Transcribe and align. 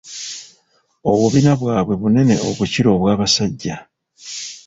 Obubina 1.11 1.51
bwabwe 1.61 1.93
bunene 2.01 2.35
okukira 2.49 2.87
obw'abasajja. 2.95 3.75